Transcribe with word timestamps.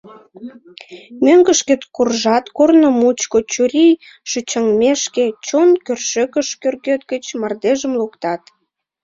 Мӧҥгышкет 1.23 1.81
куржат, 1.95 2.45
корно 2.57 2.89
мучко, 2.99 3.37
чурий 3.51 3.93
шӱчаҥмешке, 4.29 5.25
чойн 5.45 5.71
кӧршӧкыш 5.85 6.47
кӧргет 6.61 7.01
гыч 7.11 7.25
мардежым 7.41 7.93
луктат. 7.99 8.41